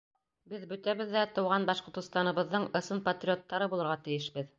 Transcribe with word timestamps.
—Беҙ 0.51 0.61
бөтәбеҙ 0.69 1.11
ҙә 1.15 1.25
тыуған 1.35 1.67
Башҡортостаныбыҙҙың 1.69 2.65
ысын 2.81 3.03
патриоттары 3.11 3.69
булырға 3.75 3.99
тейешбеҙ. 4.09 4.49